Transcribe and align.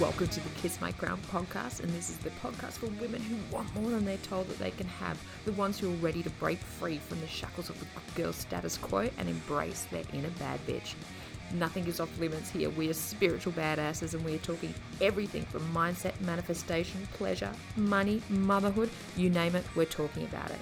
Welcome 0.00 0.28
to 0.28 0.40
the 0.40 0.48
Kiss 0.50 0.80
My 0.80 0.92
Crown 0.92 1.18
podcast, 1.28 1.80
and 1.80 1.92
this 1.92 2.08
is 2.08 2.18
the 2.18 2.30
podcast 2.30 2.74
for 2.74 2.86
women 3.00 3.20
who 3.20 3.36
want 3.52 3.74
more 3.74 3.90
than 3.90 4.04
they're 4.04 4.16
told 4.18 4.46
that 4.46 4.60
they 4.60 4.70
can 4.70 4.86
have, 4.86 5.20
the 5.44 5.50
ones 5.52 5.76
who 5.76 5.90
are 5.90 5.96
ready 5.96 6.22
to 6.22 6.30
break 6.30 6.58
free 6.58 6.98
from 6.98 7.20
the 7.20 7.26
shackles 7.26 7.68
of 7.68 7.80
the 7.80 7.86
girl 8.14 8.32
status 8.32 8.78
quo 8.78 9.10
and 9.18 9.28
embrace 9.28 9.88
their 9.90 10.04
inner 10.12 10.30
bad 10.38 10.64
bitch. 10.68 10.94
Nothing 11.52 11.84
is 11.88 11.98
off 11.98 12.16
limits 12.20 12.48
here. 12.48 12.70
We 12.70 12.88
are 12.88 12.94
spiritual 12.94 13.54
badasses, 13.54 14.14
and 14.14 14.24
we 14.24 14.36
are 14.36 14.38
talking 14.38 14.72
everything 15.00 15.42
from 15.46 15.62
mindset, 15.74 16.20
manifestation, 16.20 17.04
pleasure, 17.14 17.50
money, 17.74 18.22
motherhood 18.28 18.90
you 19.16 19.30
name 19.30 19.56
it, 19.56 19.64
we're 19.74 19.84
talking 19.84 20.22
about 20.26 20.50
it. 20.50 20.60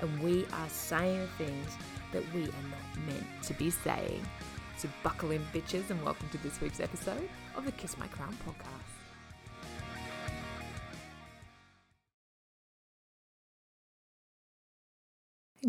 And 0.00 0.22
we 0.22 0.44
are 0.52 0.68
saying 0.68 1.28
things 1.38 1.76
that 2.12 2.22
we 2.32 2.44
are 2.44 2.46
not 2.46 3.04
meant 3.08 3.26
to 3.42 3.54
be 3.54 3.68
saying. 3.70 4.24
So 4.80 4.88
buckle 5.02 5.30
in, 5.30 5.44
bitches, 5.52 5.90
and 5.90 6.02
welcome 6.02 6.26
to 6.30 6.38
this 6.38 6.58
week's 6.62 6.80
episode 6.80 7.28
of 7.54 7.66
the 7.66 7.72
Kiss 7.72 7.98
My 7.98 8.06
Crown 8.06 8.34
podcast. 8.48 8.80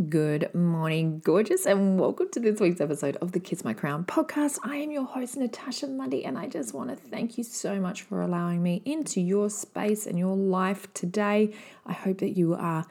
Good 0.08 0.55
morning, 0.55 1.20
gorgeous, 1.26 1.66
and 1.66 2.00
welcome 2.00 2.30
to 2.32 2.40
this 2.40 2.62
week's 2.62 2.80
episode 2.80 3.18
of 3.18 3.34
the 3.34 3.42
Kiss 3.42 3.66
My 3.66 3.74
Crown 3.74 4.05
podcast. 4.05 4.60
I 4.64 4.78
am 4.78 4.92
your 4.92 5.04
host, 5.04 5.36
Natasha 5.36 5.88
Mundy, 5.88 6.24
and 6.24 6.38
I 6.38 6.48
just 6.48 6.74
want 6.74 6.90
to 6.90 6.96
thank 6.96 7.38
you 7.38 7.44
so 7.44 7.82
much 7.82 8.04
for 8.04 8.22
allowing 8.22 8.64
me 8.64 8.82
into 8.86 9.20
your 9.20 9.50
space 9.50 10.08
and 10.08 10.18
your 10.18 10.38
life 10.38 10.88
today. 10.94 11.54
I 11.86 11.91
hope 11.91 12.20
that 12.20 12.38
you 12.38 12.54
are 12.54 12.86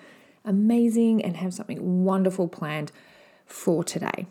amazing 0.45 1.25
and 1.25 1.39
have 1.39 1.55
something 1.55 2.05
wonderful 2.05 2.47
planned 2.47 2.93
for 3.47 3.83
today. 3.83 4.27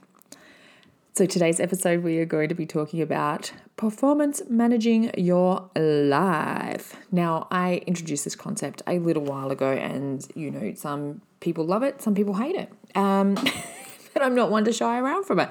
So, 1.20 1.26
today's 1.26 1.60
episode, 1.60 2.02
we 2.02 2.18
are 2.20 2.26
going 2.26 2.48
to 2.48 2.56
be 2.56 2.66
talking 2.66 3.02
about 3.02 3.52
performance 3.76 4.42
managing 4.48 5.12
your 5.18 5.70
life. 5.76 6.96
Now, 7.12 7.50
I 7.52 7.84
introduced 7.86 8.24
this 8.24 8.38
concept 8.38 8.84
a 8.88 9.00
little 9.00 9.24
while 9.24 9.52
ago, 9.52 9.70
and 9.70 10.26
you 10.34 10.50
know, 10.50 10.74
some 10.76 11.22
people 11.42 11.66
love 11.66 11.84
it, 11.84 12.02
some 12.02 12.16
people 12.16 12.36
hate 12.36 12.56
it. 12.56 12.72
Um, 12.96 13.34
but 14.14 14.24
I'm 14.24 14.34
not 14.34 14.50
one 14.50 14.64
to 14.64 14.72
shy 14.72 14.98
around 14.98 15.26
from 15.26 15.42
it. 15.42 15.50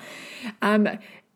Um, 0.63 0.89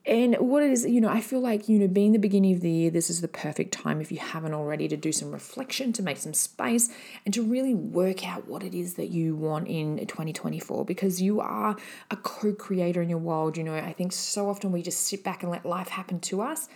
and 0.04 0.34
what 0.36 0.64
it 0.64 0.70
is, 0.72 0.84
you 0.84 1.00
know, 1.00 1.08
I 1.08 1.20
feel 1.20 1.40
like, 1.40 1.68
you 1.68 1.78
know, 1.78 1.86
being 1.86 2.10
the 2.10 2.18
beginning 2.18 2.54
of 2.54 2.60
the 2.60 2.70
year, 2.70 2.90
this 2.90 3.08
is 3.08 3.20
the 3.20 3.28
perfect 3.28 3.72
time 3.72 4.00
if 4.00 4.10
you 4.10 4.18
haven't 4.18 4.52
already 4.52 4.88
to 4.88 4.96
do 4.96 5.12
some 5.12 5.30
reflection, 5.30 5.92
to 5.92 6.02
make 6.02 6.16
some 6.16 6.34
space, 6.34 6.92
and 7.24 7.32
to 7.34 7.42
really 7.42 7.72
work 7.72 8.26
out 8.26 8.48
what 8.48 8.64
it 8.64 8.74
is 8.74 8.94
that 8.94 9.10
you 9.10 9.36
want 9.36 9.68
in 9.68 9.98
2024 9.98 10.84
because 10.84 11.22
you 11.22 11.40
are 11.40 11.76
a 12.10 12.16
co 12.16 12.52
creator 12.52 13.00
in 13.00 13.08
your 13.08 13.18
world. 13.18 13.56
You 13.56 13.62
know, 13.62 13.76
I 13.76 13.92
think 13.92 14.12
so 14.12 14.50
often 14.50 14.72
we 14.72 14.82
just 14.82 15.06
sit 15.06 15.22
back 15.22 15.44
and 15.44 15.52
let 15.52 15.64
life 15.64 15.88
happen 15.88 16.18
to 16.20 16.42
us. 16.42 16.68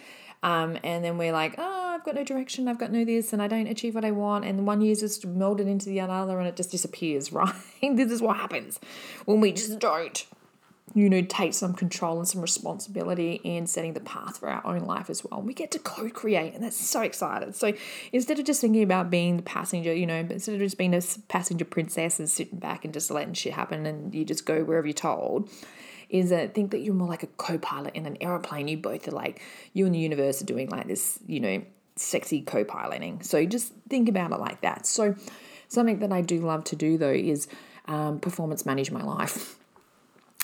Um, 0.44 0.78
and 0.84 1.04
then 1.04 1.18
we're 1.18 1.32
like, 1.32 1.56
oh, 1.58 1.94
I've 1.96 2.04
got 2.04 2.14
no 2.14 2.22
direction, 2.22 2.68
I've 2.68 2.78
got 2.78 2.92
no 2.92 3.04
this, 3.04 3.32
and 3.32 3.42
I 3.42 3.48
don't 3.48 3.66
achieve 3.66 3.96
what 3.96 4.04
I 4.04 4.12
want. 4.12 4.44
And 4.44 4.64
one 4.66 4.80
year's 4.80 5.00
just 5.00 5.26
melded 5.26 5.66
into 5.66 5.86
the 5.86 5.98
other 6.00 6.38
and 6.38 6.46
it 6.46 6.54
just 6.54 6.70
disappears, 6.70 7.32
right? 7.32 7.52
this 7.80 8.12
is 8.12 8.22
what 8.22 8.36
happens 8.36 8.78
when 9.24 9.40
we 9.40 9.50
just 9.50 9.80
don't 9.80 10.26
you 10.94 11.10
know, 11.10 11.20
take 11.20 11.52
some 11.52 11.74
control 11.74 12.18
and 12.18 12.28
some 12.28 12.40
responsibility 12.40 13.40
in 13.42 13.66
setting 13.66 13.92
the 13.92 14.00
path 14.00 14.38
for 14.38 14.48
our 14.48 14.64
own 14.64 14.80
life 14.80 15.10
as 15.10 15.24
well. 15.24 15.42
We 15.42 15.52
get 15.52 15.70
to 15.72 15.78
co 15.78 16.08
create, 16.08 16.54
and 16.54 16.62
that's 16.62 16.76
so 16.76 17.02
excited. 17.02 17.56
So 17.56 17.72
instead 18.12 18.38
of 18.38 18.44
just 18.44 18.60
thinking 18.60 18.82
about 18.82 19.10
being 19.10 19.36
the 19.36 19.42
passenger, 19.42 19.92
you 19.92 20.06
know, 20.06 20.14
instead 20.16 20.54
of 20.54 20.60
just 20.60 20.78
being 20.78 20.94
a 20.94 21.02
passenger 21.28 21.64
princess 21.64 22.18
and 22.18 22.30
sitting 22.30 22.58
back 22.58 22.84
and 22.84 22.94
just 22.94 23.10
letting 23.10 23.34
shit 23.34 23.52
happen 23.52 23.84
and 23.84 24.14
you 24.14 24.24
just 24.24 24.46
go 24.46 24.62
wherever 24.62 24.86
you're 24.86 24.94
told, 24.94 25.50
is 26.08 26.30
that 26.30 26.54
think 26.54 26.70
that 26.70 26.78
you're 26.78 26.94
more 26.94 27.08
like 27.08 27.24
a 27.24 27.28
co 27.28 27.58
pilot 27.58 27.94
in 27.94 28.06
an 28.06 28.16
aeroplane. 28.20 28.68
You 28.68 28.78
both 28.78 29.08
are 29.08 29.12
like, 29.12 29.42
you 29.72 29.86
and 29.86 29.94
the 29.94 29.98
universe 29.98 30.40
are 30.40 30.46
doing 30.46 30.70
like 30.70 30.86
this, 30.86 31.18
you 31.26 31.40
know, 31.40 31.62
sexy 31.96 32.42
co 32.42 32.64
piloting. 32.64 33.22
So 33.22 33.44
just 33.44 33.72
think 33.88 34.08
about 34.08 34.32
it 34.32 34.38
like 34.38 34.60
that. 34.60 34.86
So 34.86 35.16
something 35.68 35.98
that 35.98 36.12
I 36.12 36.20
do 36.20 36.40
love 36.40 36.64
to 36.64 36.76
do 36.76 36.96
though 36.96 37.10
is 37.10 37.48
um, 37.86 38.20
performance 38.20 38.64
manage 38.64 38.90
my 38.90 39.02
life 39.02 39.55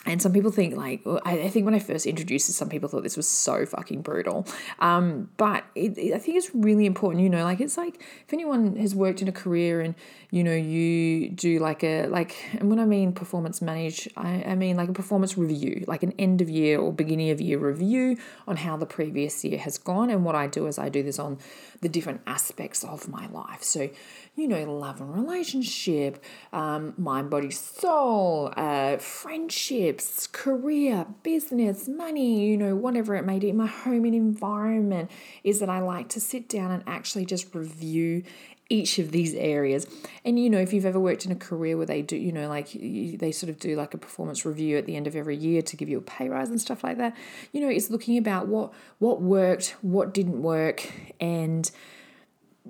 and 0.05 0.21
some 0.21 0.33
people 0.33 0.51
think 0.51 0.77
like 0.77 1.01
I, 1.25 1.49
think 1.49 1.65
when 1.65 1.75
I 1.75 1.79
first 1.79 2.07
introduced 2.07 2.49
it, 2.49 2.55
some 2.55 2.69
people 2.69 2.89
thought 2.89 3.05
this 3.05 3.17
was 3.17 3.29
so 3.29 3.65
fucking 3.65 4.03
brutal. 4.03 4.47
Um, 4.81 5.31
but 5.37 5.65
it, 5.77 5.97
it, 5.97 6.15
I 6.15 6.19
think 6.19 6.39
it's 6.39 6.53
really 6.55 6.87
important, 6.87 7.23
you 7.23 7.31
know, 7.31 7.45
like 7.45 7.61
it's 7.61 7.77
like 7.77 8.03
if 8.27 8.33
anyone 8.33 8.77
has 8.77 8.97
worked 8.97 9.23
in 9.23 9.29
a 9.29 9.33
career 9.33 9.81
and 9.81 9.95
you 10.31 10.43
know 10.43 10.55
you 10.55 11.29
do 11.29 11.61
like 11.61 11.85
a 11.85 12.07
like, 12.07 12.35
and 12.55 12.69
when 12.69 12.81
I 12.81 12.85
mean 12.85 13.13
performance 13.13 13.63
manage, 13.63 14.09
I, 14.17 14.43
I 14.43 14.55
mean 14.57 14.77
like 14.77 14.89
a 14.89 14.93
performance 14.93 15.39
review, 15.39 15.85
like 15.87 16.03
an 16.03 16.15
end 16.19 16.41
of 16.41 16.51
year 16.51 16.81
or 16.81 16.93
beginning 16.93 17.31
of 17.31 17.41
year 17.41 17.59
review 17.59 18.17
on 18.49 18.57
how 18.57 18.77
the 18.77 18.87
previous 18.87 19.45
year 19.45 19.59
has 19.59 19.79
gone. 19.79 20.11
And 20.11 20.25
what 20.25 20.35
I 20.35 20.49
do 20.49 20.67
is 20.67 20.79
I 20.79 20.89
do 20.89 21.05
this 21.05 21.21
on 21.21 21.39
the 21.81 21.89
different 21.89 22.23
aspects 22.27 22.83
of 22.83 23.09
my 23.09 23.29
life. 23.29 23.63
So 23.63 23.89
you 24.35 24.49
know, 24.49 24.65
love 24.65 25.01
and 25.01 25.15
relationship, 25.15 26.23
um, 26.55 26.95
mind, 26.97 27.29
body, 27.29 27.51
soul, 27.51 28.51
uh, 28.57 28.97
friendships, 28.97 30.27
career, 30.27 31.07
business, 31.23 31.87
money, 31.87 32.47
you 32.47 32.57
know, 32.57 32.75
whatever 32.75 33.15
it 33.15 33.27
may 33.27 33.39
be, 33.39 33.53
my 33.53 33.67
home 33.67 34.07
and 34.07 34.15
environment, 34.15 35.11
is 35.45 35.61
that 35.61 35.69
I 35.69 35.81
like 35.81 36.09
to 36.11 36.21
sit 36.21 36.49
down 36.49 36.71
and 36.71 36.83
actually 36.87 37.27
just 37.27 37.55
review 37.55 38.23
each 38.71 38.99
of 38.99 39.13
these 39.13 39.35
areas. 39.35 39.87
And 40.25 40.39
you 40.39 40.49
know, 40.49 40.59
if 40.59 40.73
you've 40.73 40.87
ever 40.87 40.99
worked 40.99 41.27
in 41.27 41.33
a 41.33 41.37
career 41.37 41.77
where 41.77 41.85
they 41.85 42.01
do, 42.01 42.17
you 42.17 42.33
know, 42.33 42.49
like 42.49 42.71
they 42.73 43.31
sort 43.33 43.51
of 43.51 43.59
do 43.59 43.77
like 43.77 43.93
a 43.93 43.99
performance 43.99 44.47
review 44.47 44.79
at 44.79 44.87
the 44.87 44.97
end 44.97 45.07
of 45.07 45.15
every 45.15 45.37
year 45.37 45.61
to 45.61 45.77
give 45.77 45.91
you 45.91 45.99
a 45.99 46.03
pay 46.03 46.31
rise 46.31 46.49
and 46.49 46.59
stuff 46.59 46.83
like 46.83 46.97
that, 46.97 47.15
you 47.53 47.61
know, 47.61 47.69
it's 47.69 47.91
looking 47.91 48.17
about 48.17 48.49
what 48.49 48.73
what 48.99 49.21
worked, 49.21 49.77
what 49.83 50.15
didn't 50.15 50.41
work, 50.41 50.91
and 51.21 51.71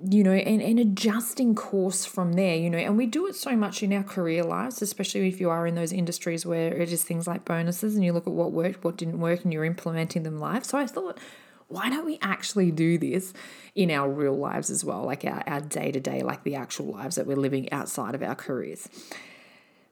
you 0.09 0.23
know, 0.23 0.31
and, 0.31 0.61
and 0.61 0.79
adjusting 0.79 1.53
course 1.53 2.03
from 2.03 2.33
there, 2.33 2.55
you 2.55 2.69
know, 2.69 2.77
and 2.77 2.97
we 2.97 3.05
do 3.05 3.27
it 3.27 3.35
so 3.35 3.55
much 3.55 3.83
in 3.83 3.93
our 3.93 4.03
career 4.03 4.43
lives, 4.43 4.81
especially 4.81 5.27
if 5.27 5.39
you 5.39 5.49
are 5.49 5.67
in 5.67 5.75
those 5.75 5.93
industries 5.93 6.45
where 6.45 6.73
it 6.73 6.91
is 6.91 7.03
things 7.03 7.27
like 7.27 7.45
bonuses 7.45 7.95
and 7.95 8.03
you 8.03 8.11
look 8.11 8.25
at 8.25 8.33
what 8.33 8.51
worked, 8.51 8.83
what 8.83 8.97
didn't 8.97 9.19
work, 9.19 9.43
and 9.43 9.53
you're 9.53 9.65
implementing 9.65 10.23
them 10.23 10.39
live. 10.39 10.65
So 10.65 10.79
I 10.79 10.87
thought, 10.87 11.19
why 11.67 11.89
don't 11.89 12.05
we 12.05 12.17
actually 12.21 12.71
do 12.71 12.97
this 12.97 13.33
in 13.75 13.91
our 13.91 14.09
real 14.09 14.35
lives 14.35 14.69
as 14.69 14.83
well, 14.83 15.03
like 15.03 15.25
our 15.25 15.61
day 15.61 15.91
to 15.91 15.99
day, 15.99 16.21
like 16.21 16.43
the 16.43 16.55
actual 16.55 16.87
lives 16.87 17.15
that 17.15 17.27
we're 17.27 17.35
living 17.35 17.71
outside 17.71 18.15
of 18.15 18.23
our 18.23 18.35
careers? 18.35 18.89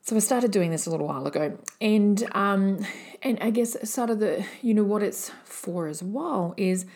So 0.02 0.16
I 0.16 0.20
started 0.20 0.50
doing 0.50 0.72
this 0.72 0.88
a 0.88 0.90
little 0.90 1.08
while 1.08 1.28
ago, 1.28 1.60
and 1.80 2.28
um, 2.32 2.86
and 3.22 3.38
I 3.40 3.52
guess 3.52 3.78
sort 3.90 4.10
of 4.10 4.20
the 4.20 4.44
you 4.64 4.74
know 4.74 4.84
what 4.84 5.04
it's 5.04 5.32
for 5.46 5.88
as 5.88 6.02
well 6.02 6.56
is 6.58 6.88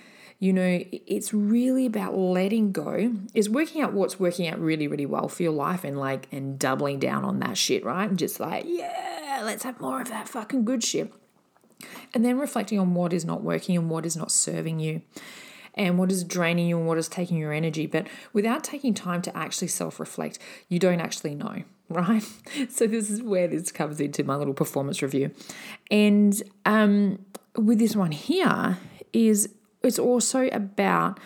you 0.46 0.54
know, 0.54 0.84
it's 0.92 1.34
really 1.34 1.88
about 1.88 2.16
letting 2.16 2.72
go, 2.72 3.16
is 3.34 3.50
working 3.50 3.82
out 3.82 3.94
what's 3.94 4.20
working 4.20 4.48
out 4.48 4.60
really, 4.60 4.88
really 4.88 5.08
well 5.08 5.28
for 5.28 5.42
your 5.42 5.52
life 5.52 5.84
and 5.84 6.00
like, 6.00 6.28
and 6.32 6.60
doubling 6.60 7.00
down 7.00 7.26
on 7.26 7.40
that 7.40 7.58
shit, 7.58 7.84
right? 7.84 8.08
And 8.08 8.20
just 8.20 8.40
like, 8.40 8.64
yeah, 8.68 9.42
let's 9.44 9.64
have 9.64 9.82
more 9.82 10.02
of 10.02 10.10
that 10.10 10.30
fucking 10.30 10.64
good 10.64 10.84
shit. 10.84 11.12
And 12.14 12.24
then 12.24 12.38
reflecting 12.38 12.78
on 12.78 12.94
what 12.94 13.12
is 13.12 13.26
not 13.26 13.42
working 13.42 13.76
and 13.76 13.90
what 13.90 14.06
is 14.06 14.16
not 14.16 14.32
serving 14.32 14.80
you 14.80 15.02
and 15.74 15.98
what 15.98 16.12
is 16.12 16.24
draining 16.24 16.68
you 16.68 16.78
and 16.78 16.86
what 16.86 17.00
is 17.00 17.08
taking 17.08 17.38
your 17.38 17.52
energy. 17.52 17.88
But 17.88 18.06
without 18.32 18.64
taking 18.64 18.94
time 18.94 19.24
to 19.24 19.36
actually 19.36 19.70
self 19.70 20.00
reflect, 20.00 20.38
you 20.70 20.78
don't 20.78 21.02
actually 21.02 21.34
know, 21.34 21.64
right? 21.90 22.24
So, 22.70 22.86
this 22.86 23.10
is 23.10 23.24
where 23.24 23.48
this 23.48 23.72
comes 23.72 24.00
into 24.00 24.24
my 24.24 24.36
little 24.36 24.54
performance 24.54 25.02
review. 25.02 25.32
And 25.90 26.40
um, 26.66 27.26
with 27.56 27.80
this 27.80 27.96
one 27.96 28.12
here, 28.12 28.78
is 29.16 29.50
it's 29.86 30.00
also 30.00 30.48
about 30.48 31.20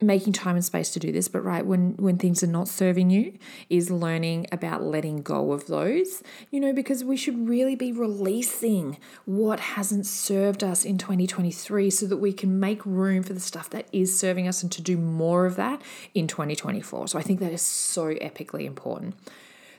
making 0.00 0.30
time 0.30 0.56
and 0.56 0.64
space 0.64 0.90
to 0.90 1.00
do 1.00 1.10
this 1.10 1.26
but 1.26 1.40
right 1.40 1.64
when 1.64 1.94
when 1.96 2.18
things 2.18 2.42
are 2.42 2.48
not 2.48 2.68
serving 2.68 3.08
you 3.08 3.32
is 3.70 3.90
learning 3.90 4.46
about 4.52 4.82
letting 4.82 5.22
go 5.22 5.52
of 5.52 5.66
those 5.68 6.22
you 6.50 6.60
know 6.60 6.70
because 6.70 7.02
we 7.02 7.16
should 7.16 7.48
really 7.48 7.74
be 7.74 7.92
releasing 7.92 8.98
what 9.24 9.58
hasn't 9.58 10.04
served 10.04 10.62
us 10.62 10.84
in 10.84 10.98
2023 10.98 11.88
so 11.88 12.06
that 12.06 12.18
we 12.18 12.30
can 12.30 12.60
make 12.60 12.84
room 12.84 13.22
for 13.22 13.32
the 13.32 13.40
stuff 13.40 13.70
that 13.70 13.88
is 13.90 14.18
serving 14.18 14.46
us 14.46 14.62
and 14.62 14.70
to 14.70 14.82
do 14.82 14.98
more 14.98 15.46
of 15.46 15.56
that 15.56 15.80
in 16.12 16.26
2024 16.26 17.08
so 17.08 17.18
i 17.18 17.22
think 17.22 17.40
that 17.40 17.52
is 17.52 17.62
so 17.62 18.12
epically 18.16 18.66
important 18.66 19.14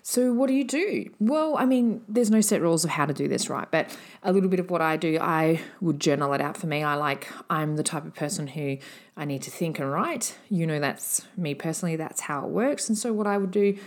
so, 0.09 0.31
what 0.31 0.47
do 0.47 0.53
you 0.53 0.63
do? 0.63 1.09
Well, 1.19 1.57
I 1.57 1.65
mean, 1.65 2.01
there's 2.07 2.31
no 2.31 2.39
set 2.39 2.61
rules 2.61 2.85
of 2.85 2.91
how 2.91 3.05
to 3.05 3.13
do 3.13 3.27
this, 3.27 3.49
right? 3.49 3.69
But 3.69 3.93
a 4.23 4.31
little 4.31 4.47
bit 4.47 4.61
of 4.61 4.69
what 4.69 4.81
I 4.81 4.95
do, 4.95 5.17
I 5.19 5.59
would 5.81 5.99
journal 5.99 6.31
it 6.31 6.39
out 6.39 6.55
for 6.55 6.65
me. 6.65 6.81
I 6.81 6.95
like, 6.95 7.27
I'm 7.49 7.75
the 7.75 7.83
type 7.83 8.05
of 8.05 8.15
person 8.15 8.47
who 8.47 8.77
I 9.17 9.25
need 9.25 9.41
to 9.41 9.51
think 9.51 9.79
and 9.79 9.91
write. 9.91 10.37
You 10.49 10.65
know, 10.65 10.79
that's 10.79 11.27
me 11.35 11.55
personally, 11.55 11.97
that's 11.97 12.21
how 12.21 12.45
it 12.45 12.51
works. 12.51 12.87
And 12.87 12.97
so, 12.97 13.11
what 13.11 13.27
I 13.27 13.37
would 13.37 13.51
do, 13.51 13.77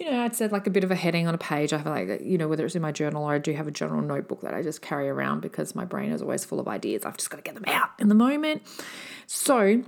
you 0.00 0.10
know, 0.10 0.24
I'd 0.24 0.34
set 0.34 0.50
like 0.50 0.66
a 0.66 0.70
bit 0.70 0.82
of 0.82 0.90
a 0.90 0.96
heading 0.96 1.28
on 1.28 1.36
a 1.36 1.38
page. 1.38 1.72
I 1.72 1.76
have 1.78 1.86
like, 1.86 2.20
you 2.20 2.36
know, 2.36 2.48
whether 2.48 2.66
it's 2.66 2.74
in 2.74 2.82
my 2.82 2.90
journal 2.90 3.22
or 3.22 3.34
I 3.34 3.38
do 3.38 3.52
have 3.52 3.68
a 3.68 3.70
journal 3.70 4.02
notebook 4.02 4.40
that 4.40 4.52
I 4.52 4.62
just 4.62 4.82
carry 4.82 5.08
around 5.08 5.38
because 5.38 5.76
my 5.76 5.84
brain 5.84 6.10
is 6.10 6.20
always 6.20 6.44
full 6.44 6.58
of 6.58 6.66
ideas. 6.66 7.04
I've 7.04 7.16
just 7.16 7.30
got 7.30 7.36
to 7.36 7.44
get 7.44 7.54
them 7.54 7.66
out 7.68 7.90
in 8.00 8.08
the 8.08 8.16
moment. 8.16 8.62
So, 9.28 9.84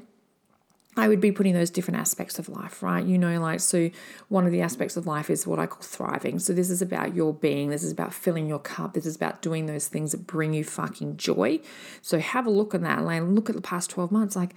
I 0.94 1.08
would 1.08 1.22
be 1.22 1.32
putting 1.32 1.54
those 1.54 1.70
different 1.70 2.00
aspects 2.00 2.38
of 2.38 2.50
life, 2.50 2.82
right? 2.82 3.04
You 3.04 3.16
know, 3.16 3.40
like, 3.40 3.60
so 3.60 3.90
one 4.28 4.44
of 4.44 4.52
the 4.52 4.60
aspects 4.60 4.96
of 4.96 5.06
life 5.06 5.30
is 5.30 5.46
what 5.46 5.58
I 5.58 5.66
call 5.66 5.80
thriving. 5.80 6.38
So, 6.38 6.52
this 6.52 6.68
is 6.68 6.82
about 6.82 7.14
your 7.14 7.32
being, 7.32 7.70
this 7.70 7.82
is 7.82 7.90
about 7.90 8.12
filling 8.12 8.46
your 8.46 8.58
cup, 8.58 8.92
this 8.92 9.06
is 9.06 9.16
about 9.16 9.40
doing 9.40 9.66
those 9.66 9.88
things 9.88 10.12
that 10.12 10.26
bring 10.26 10.52
you 10.52 10.64
fucking 10.64 11.16
joy. 11.16 11.60
So, 12.02 12.18
have 12.18 12.46
a 12.46 12.50
look 12.50 12.74
at 12.74 12.82
that, 12.82 13.04
like, 13.04 13.22
look 13.22 13.48
at 13.48 13.56
the 13.56 13.62
past 13.62 13.88
12 13.90 14.12
months, 14.12 14.36
like, 14.36 14.54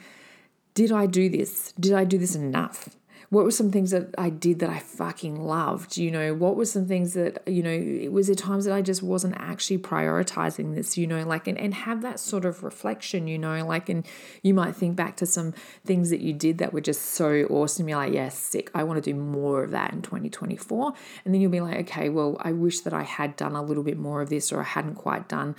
did 0.73 0.91
I 0.91 1.05
do 1.05 1.29
this? 1.29 1.71
Did 1.79 1.93
I 1.93 2.03
do 2.03 2.17
this 2.17 2.35
enough? 2.35 2.89
What 3.29 3.43
were 3.43 3.51
some 3.51 3.71
things 3.71 3.91
that 3.91 4.13
I 4.17 4.29
did 4.29 4.59
that 4.59 4.69
I 4.69 4.79
fucking 4.79 5.41
loved? 5.41 5.97
You 5.97 6.11
know, 6.11 6.33
what 6.33 6.55
were 6.55 6.65
some 6.65 6.85
things 6.87 7.13
that, 7.13 7.41
you 7.47 7.63
know, 7.63 7.69
it 7.69 8.11
was 8.11 8.27
there 8.27 8.35
times 8.35 8.65
that 8.65 8.73
I 8.73 8.81
just 8.81 9.01
wasn't 9.01 9.35
actually 9.37 9.79
prioritizing 9.79 10.75
this, 10.75 10.97
you 10.97 11.07
know, 11.07 11.23
like, 11.23 11.47
and, 11.47 11.57
and 11.57 11.73
have 11.73 12.01
that 12.03 12.19
sort 12.19 12.45
of 12.45 12.63
reflection, 12.63 13.27
you 13.27 13.37
know, 13.37 13.65
like, 13.65 13.89
and 13.89 14.05
you 14.41 14.53
might 14.53 14.75
think 14.75 14.95
back 14.95 15.17
to 15.17 15.25
some 15.25 15.53
things 15.85 16.09
that 16.09 16.21
you 16.21 16.33
did 16.33 16.59
that 16.59 16.73
were 16.73 16.81
just 16.81 17.01
so 17.01 17.43
awesome. 17.49 17.89
You're 17.89 17.97
like, 17.97 18.13
yes, 18.13 18.23
yeah, 18.23 18.29
sick. 18.29 18.71
I 18.73 18.83
want 18.83 19.03
to 19.03 19.11
do 19.11 19.17
more 19.17 19.63
of 19.63 19.71
that 19.71 19.93
in 19.93 20.01
2024. 20.01 20.93
And 21.23 21.33
then 21.33 21.41
you'll 21.41 21.51
be 21.51 21.61
like, 21.61 21.77
okay, 21.81 22.09
well, 22.09 22.37
I 22.39 22.51
wish 22.51 22.81
that 22.81 22.93
I 22.93 23.03
had 23.03 23.35
done 23.35 23.55
a 23.55 23.63
little 23.63 23.83
bit 23.83 23.97
more 23.97 24.21
of 24.21 24.29
this 24.29 24.51
or 24.51 24.61
I 24.61 24.65
hadn't 24.65 24.95
quite 24.95 25.27
done 25.27 25.55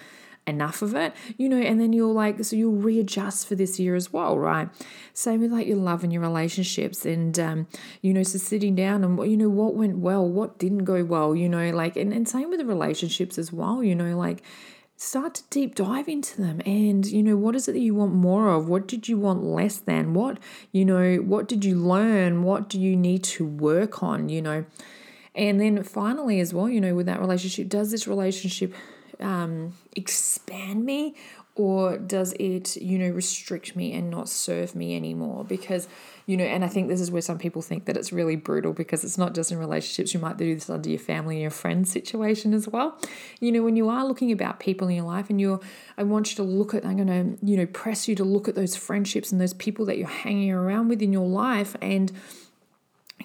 enough 0.47 0.81
of 0.83 0.95
it, 0.95 1.13
you 1.37 1.49
know, 1.49 1.57
and 1.57 1.81
then 1.81 1.93
you'll 1.93 2.13
like, 2.13 2.45
so 2.45 2.57
you'll 2.57 2.73
readjust 2.73 3.47
for 3.47 3.55
this 3.55 3.81
year 3.81 3.95
as 3.95 4.13
well, 4.13 4.39
right? 4.39 4.69
Same 5.13 5.41
with 5.41 5.53
like 5.53 5.67
your 5.67 5.77
love 5.77 6.05
and 6.05 6.13
your 6.13 6.23
relationships, 6.23 7.05
and, 7.05 7.39
um, 7.39 7.67
you 8.01 8.15
know, 8.15 8.23
so 8.23 8.39
sitting 8.39 8.75
down 8.75 9.03
and, 9.03 9.19
you 9.31 9.37
know, 9.37 9.49
what 9.49 9.75
went 9.75 9.99
well, 9.99 10.27
what 10.27 10.59
didn't 10.59 10.85
go 10.85 11.05
well, 11.05 11.35
you 11.35 11.49
know, 11.49 11.71
like, 11.71 11.97
and, 11.97 12.13
and 12.13 12.29
same 12.29 12.51
with 12.51 12.61
the 12.61 12.67
relationships 12.67 13.39
as 13.39 13.53
well, 13.53 13.83
you 13.83 13.95
know, 13.95 14.17
like, 14.17 14.43
start 14.99 15.35
to 15.35 15.43
deep 15.51 15.75
dive 15.75 16.09
into 16.09 16.41
them 16.41 16.59
and 16.65 17.05
you 17.05 17.23
know 17.23 17.37
what 17.37 17.55
is 17.55 17.69
it 17.69 17.73
that 17.73 17.81
you 17.81 17.95
want 17.95 18.15
more 18.15 18.49
of? 18.49 18.67
What 18.67 18.89
did 18.89 19.09
you 19.09 19.19
want 19.19 19.45
less 19.45 19.77
than? 19.77 20.15
What 20.15 20.39
you 20.73 20.87
know 20.87 21.17
what 21.17 21.49
did 21.49 21.67
you 21.67 21.77
learn? 21.77 22.43
What 22.43 22.71
do 22.71 22.81
you 22.81 22.97
need 22.97 23.23
to 23.25 23.45
work 23.45 24.03
on 24.03 24.31
you 24.31 24.41
know? 24.41 24.65
And 25.35 25.61
then 25.61 25.83
finally 25.83 26.41
as 26.41 26.55
well 26.55 26.71
you 26.71 26.81
know 26.81 26.95
with 26.95 27.05
that 27.05 27.21
relationship 27.21 27.69
does 27.69 27.91
this 27.91 28.09
relationship 28.09 28.75
um, 29.21 29.75
expand 29.95 30.85
me 30.85 31.15
or 31.57 31.97
does 31.97 32.35
it 32.35 32.77
you 32.77 32.99
know 32.99 33.09
restrict 33.09 33.75
me 33.75 33.95
and 33.95 34.11
not 34.11 34.29
serve 34.29 34.75
me 34.75 34.95
anymore? 34.95 35.43
Because 35.45 35.89
you 36.27 36.37
know 36.37 36.45
and 36.45 36.65
i 36.65 36.69
think 36.69 36.89
this 36.89 37.01
is 37.01 37.11
where 37.11 37.23
some 37.23 37.39
people 37.39 37.63
think 37.63 37.87
that 37.87 37.97
it's 37.97 38.13
really 38.13 38.37
brutal 38.37 38.73
because 38.73 39.05
it's 39.05 39.17
not 39.17 39.35
just 39.35 39.51
in 39.51 39.59
relationships. 39.59 40.13
You 40.13 40.21
might 40.21 40.37
do 40.37 40.55
this 40.55 40.69
under 40.69 40.91
your 40.91 40.99
family 40.99 41.37
and 41.37 41.43
your 41.43 41.51
friends 41.51 41.91
situation 41.91 42.53
as 42.53 42.69
well. 42.69 42.99
You 43.41 43.53
know 43.53 43.63
when 43.63 43.75
you 43.77 43.89
are 43.89 44.05
looking 44.05 44.33
about 44.33 44.61
people 44.61 44.89
in 44.89 44.97
your 44.97 45.07
life 45.07 45.31
and 45.31 45.41
you're 45.41 45.61
i 45.97 46.03
want 46.03 46.31
you 46.31 46.37
to 46.37 46.43
look 46.43 46.75
at 46.75 46.85
i'm 46.85 46.97
going 46.97 47.09
to 47.39 47.47
you 47.47 47.57
know 47.57 47.67
press 47.67 48.07
you 48.07 48.15
to 48.15 48.25
look 48.25 48.49
at 48.49 48.55
those 48.55 48.77
friendships 48.77 49.33
and 49.33 49.41
those 49.41 49.55
people 49.55 49.87
that 49.87 49.97
you're 49.97 50.09
hanging 50.09 50.53
around 50.53 50.89
with 50.89 51.01
in 51.01 51.13
your 51.13 51.27
life 51.27 51.77
and 51.81 52.13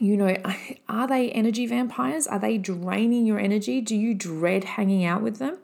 you 0.02 0.18
know, 0.18 0.36
are 0.90 1.08
they 1.08 1.32
energy 1.32 1.66
vampires? 1.68 2.28
Are 2.28 2.40
they 2.40 2.58
draining 2.58 3.26
your 3.26 3.40
energy? 3.40 3.80
Do 3.80 3.96
you 3.96 4.14
dread 4.14 4.64
hanging 4.64 5.06
out 5.06 5.22
with 5.22 5.38
them? 5.38 5.58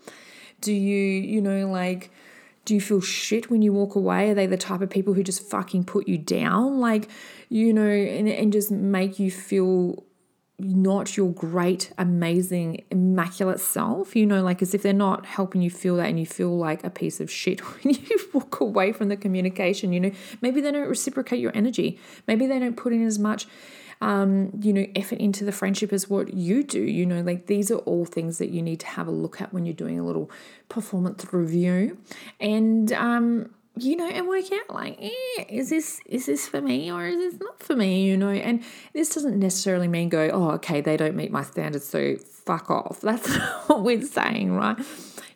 Do 0.62 0.72
you, 0.72 0.96
you 0.96 1.42
know, 1.42 1.68
like, 1.68 2.12
do 2.66 2.74
you 2.74 2.82
feel 2.82 3.02
shit 3.02 3.50
when 3.50 3.62
you 3.62 3.74
walk 3.74 3.96
away? 3.96 4.30
Are 4.30 4.34
they 4.34 4.46
the 4.46 4.58
type 4.58 4.82
of 4.82 4.90
people 4.90 5.14
who 5.14 5.24
just 5.24 5.42
fucking 5.42 5.86
put 5.86 6.08
you 6.08 6.18
down? 6.18 6.80
Like, 6.80 7.10
you 7.50 7.74
know, 7.74 7.88
and, 7.88 8.28
and 8.28 8.52
just 8.52 8.72
make 8.72 9.20
you 9.20 9.32
feel 9.32 10.04
not 10.60 11.16
your 11.16 11.30
great, 11.32 11.92
amazing, 12.00 12.84
immaculate 12.90 13.60
self, 13.60 14.16
you 14.16 14.26
know, 14.26 14.42
like 14.42 14.62
as 14.64 14.74
if 14.74 14.82
they're 14.82 14.92
not 14.92 15.26
helping 15.26 15.62
you 15.62 15.70
feel 15.70 15.98
that 15.98 16.08
and 16.08 16.20
you 16.20 16.26
feel 16.26 16.58
like 16.58 16.84
a 16.84 16.90
piece 16.90 17.20
of 17.20 17.30
shit 17.30 17.60
when 17.84 17.94
you 17.94 18.20
walk 18.34 18.60
away 18.60 18.92
from 18.92 19.10
the 19.10 19.18
communication, 19.18 19.94
you 19.94 20.00
know. 20.00 20.12
Maybe 20.42 20.62
they 20.62 20.72
don't 20.72 20.90
reciprocate 20.90 21.40
your 21.40 21.52
energy. 21.56 22.00
Maybe 22.28 22.48
they 22.48 22.60
don't 22.60 22.76
put 22.78 22.92
in 22.92 23.06
as 23.06 23.18
much 23.20 23.48
um, 24.02 24.52
you 24.62 24.74
know, 24.74 24.86
effort 24.96 25.20
into 25.20 25.44
the 25.44 25.52
friendship 25.52 25.92
is 25.92 26.10
what 26.10 26.34
you 26.34 26.64
do. 26.64 26.82
You 26.82 27.06
know, 27.06 27.22
like 27.22 27.48
these 27.48 27.72
are 27.72 27.80
all 27.80 28.06
things 28.06 28.38
that 28.38 28.50
you 28.50 28.62
need 28.62 28.80
to 28.82 28.88
have 28.88 29.08
a 29.08 29.12
look 29.12 29.42
at 29.42 29.54
when 29.54 29.66
you're 29.66 29.74
doing 29.74 30.00
a 30.00 30.06
little 30.06 30.30
performance 30.70 31.26
review. 31.32 31.98
And 32.40 32.92
um, 32.94 33.50
you 33.80 33.96
know, 33.96 34.08
and 34.08 34.28
work 34.28 34.46
out 34.52 34.74
like, 34.74 34.98
eh, 35.02 35.46
is 35.50 35.70
this 35.70 36.02
is 36.06 36.26
this 36.26 36.48
for 36.48 36.62
me 36.62 36.92
or 36.92 37.06
is 37.06 37.18
this 37.18 37.40
not 37.40 37.62
for 37.62 37.76
me? 37.76 38.04
You 38.04 38.18
know, 38.18 38.30
and 38.30 38.64
this 38.94 39.14
doesn't 39.14 39.38
necessarily 39.40 39.88
mean 39.88 40.10
go, 40.10 40.30
oh, 40.32 40.52
okay, 40.52 40.82
they 40.82 40.98
don't 40.98 41.16
meet 41.16 41.32
my 41.32 41.44
standards, 41.44 41.86
so 41.86 42.18
fuck 42.18 42.70
off. 42.70 43.02
That's 43.02 43.28
what 43.68 43.84
we're 43.84 44.02
saying, 44.02 44.54
right? 44.54 44.78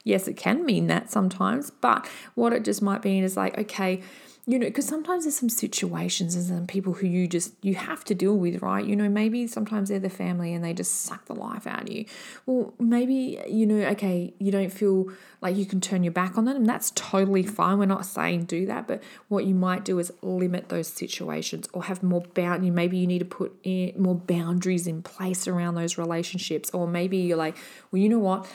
Yes, 0.03 0.27
it 0.27 0.35
can 0.35 0.65
mean 0.65 0.87
that 0.87 1.11
sometimes, 1.11 1.69
but 1.69 2.07
what 2.33 2.53
it 2.53 2.63
just 2.63 2.81
might 2.81 3.03
mean 3.03 3.23
is 3.23 3.37
like, 3.37 3.57
okay, 3.57 4.01
you 4.47 4.57
know, 4.57 4.65
because 4.65 4.87
sometimes 4.87 5.23
there's 5.23 5.37
some 5.37 5.49
situations 5.49 6.35
and 6.35 6.45
some 6.45 6.65
people 6.65 6.93
who 6.93 7.05
you 7.05 7.27
just 7.27 7.53
you 7.61 7.75
have 7.75 8.03
to 8.05 8.15
deal 8.15 8.35
with, 8.35 8.61
right? 8.61 8.83
You 8.83 8.95
know, 8.95 9.07
maybe 9.07 9.45
sometimes 9.45 9.89
they're 9.89 9.99
the 9.99 10.09
family 10.09 10.53
and 10.53 10.63
they 10.63 10.73
just 10.73 11.03
suck 11.03 11.25
the 11.25 11.35
life 11.35 11.67
out 11.67 11.83
of 11.83 11.89
you. 11.89 12.05
Well, 12.47 12.73
maybe 12.79 13.39
you 13.47 13.67
know, 13.67 13.85
okay, 13.89 14.33
you 14.39 14.51
don't 14.51 14.71
feel 14.71 15.11
like 15.41 15.55
you 15.55 15.65
can 15.65 15.79
turn 15.79 16.03
your 16.03 16.11
back 16.11 16.37
on 16.39 16.45
them, 16.45 16.55
and 16.55 16.67
that's 16.67 16.91
totally 16.95 17.43
fine. 17.43 17.77
We're 17.77 17.85
not 17.85 18.05
saying 18.05 18.45
do 18.45 18.65
that, 18.65 18.87
but 18.87 19.03
what 19.27 19.45
you 19.45 19.53
might 19.53 19.85
do 19.85 19.99
is 19.99 20.11
limit 20.23 20.69
those 20.69 20.87
situations 20.87 21.69
or 21.71 21.83
have 21.83 22.01
more 22.01 22.21
bound. 22.33 22.65
You 22.65 22.71
Maybe 22.71 22.97
you 22.97 23.05
need 23.05 23.19
to 23.19 23.25
put 23.25 23.55
in 23.63 23.93
more 23.97 24.15
boundaries 24.15 24.87
in 24.87 25.03
place 25.03 25.47
around 25.47 25.75
those 25.75 25.99
relationships, 25.99 26.71
or 26.71 26.87
maybe 26.87 27.17
you're 27.17 27.37
like, 27.37 27.55
well, 27.91 28.01
you 28.01 28.09
know 28.09 28.19
what 28.19 28.47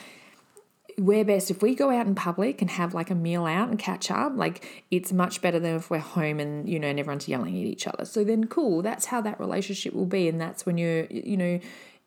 we're 0.99 1.23
best 1.23 1.51
if 1.51 1.61
we 1.61 1.75
go 1.75 1.91
out 1.91 2.07
in 2.07 2.15
public 2.15 2.61
and 2.61 2.71
have 2.71 2.93
like 2.93 3.11
a 3.11 3.15
meal 3.15 3.45
out 3.45 3.69
and 3.69 3.77
catch 3.77 4.09
up 4.09 4.33
like 4.35 4.83
it's 4.89 5.13
much 5.13 5.41
better 5.41 5.59
than 5.59 5.75
if 5.75 5.91
we're 5.91 5.99
home 5.99 6.39
and 6.39 6.67
you 6.67 6.79
know 6.79 6.87
and 6.87 6.99
everyone's 6.99 7.27
yelling 7.27 7.55
at 7.59 7.67
each 7.67 7.87
other. 7.87 8.03
So 8.03 8.23
then 8.23 8.47
cool 8.47 8.81
that's 8.81 9.05
how 9.05 9.21
that 9.21 9.39
relationship 9.39 9.93
will 9.93 10.07
be. 10.07 10.27
And 10.27 10.41
that's 10.41 10.65
when 10.65 10.77
you're 10.77 11.05
you 11.05 11.37
know 11.37 11.59